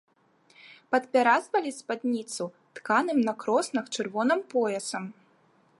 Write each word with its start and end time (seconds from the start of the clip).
Падпяразвалі 0.95 1.71
спадніцу 1.79 2.43
тканым 2.79 3.17
на 3.29 3.33
кроснах 3.45 3.85
чырвоным 3.99 4.39
поясам. 4.57 5.05